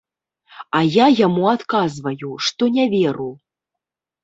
[0.79, 3.31] А я яму адказваю, што не веру.